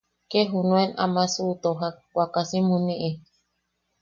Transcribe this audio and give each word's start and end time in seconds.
Ke 0.31 0.41
junuen 0.51 0.89
ama 1.03 1.21
suʼutojak 1.33 1.95
waakasim 2.15 2.65
juni. 2.71 3.09